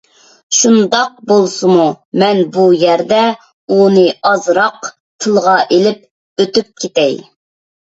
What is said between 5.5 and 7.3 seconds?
ئېلىپ ئۆتۈپ كېتەي.